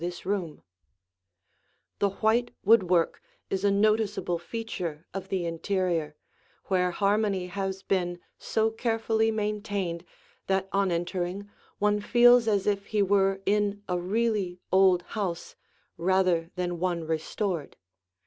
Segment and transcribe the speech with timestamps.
[0.03, 0.61] [Illustration: The Morning Room]
[1.99, 6.15] The white woodwork is a noticeable feature of the interior,
[6.65, 10.03] where harmony has been so carefully maintained
[10.47, 15.55] that on entering one feels as if he were in a really old house,
[15.97, 17.77] rather than one restored.